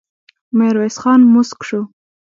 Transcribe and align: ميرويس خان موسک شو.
ميرويس 0.57 0.95
خان 1.01 1.19
موسک 1.33 1.59
شو. 1.67 1.81